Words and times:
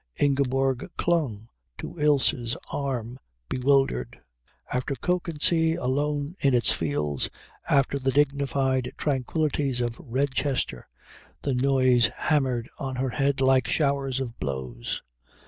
Ingeborg 0.17 0.89
clung 0.97 1.47
to 1.77 1.95
Ilse's 1.99 2.57
arm 2.71 3.19
bewildered. 3.49 4.19
After 4.73 4.95
Kökensee 4.95 5.77
alone 5.77 6.33
in 6.39 6.55
its 6.55 6.71
fields, 6.71 7.29
after 7.69 7.99
the 7.99 8.09
dignified 8.11 8.93
tranquillities 8.97 9.79
of 9.79 9.99
Redchester, 10.01 10.85
the 11.43 11.53
noise 11.53 12.09
hammered 12.17 12.67
on 12.79 12.95
her 12.95 13.09
head 13.11 13.41
like 13.41 13.67
showers 13.67 14.19
of 14.19 14.39
blows. 14.39 15.03